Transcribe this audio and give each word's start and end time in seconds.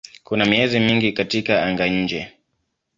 Kuna 0.23 0.45
miezi 0.45 0.79
mingi 0.79 1.11
katika 1.13 1.63
anga-nje. 1.65 2.33